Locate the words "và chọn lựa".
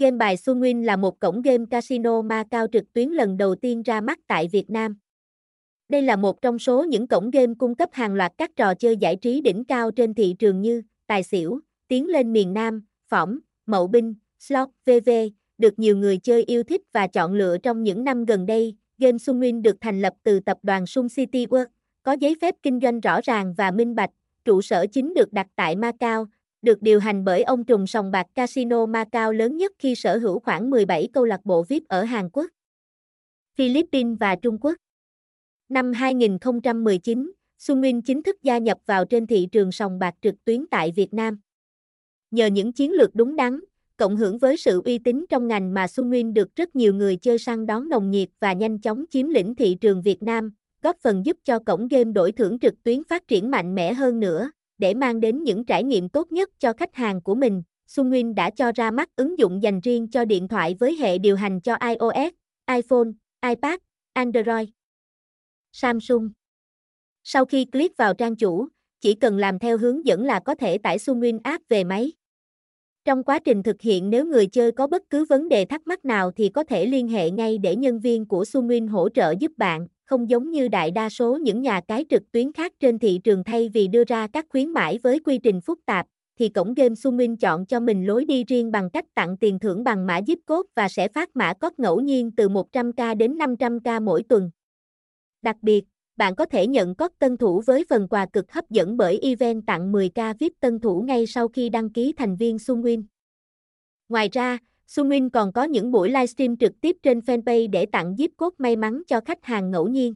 16.92-17.58